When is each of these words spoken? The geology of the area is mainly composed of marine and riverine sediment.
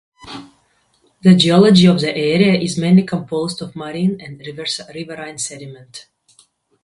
The 1.21 1.35
geology 1.35 1.85
of 1.85 2.01
the 2.01 2.09
area 2.09 2.59
is 2.59 2.75
mainly 2.75 3.03
composed 3.03 3.61
of 3.61 3.75
marine 3.75 4.19
and 4.19 4.39
riverine 4.87 5.37
sediment. 5.37 6.07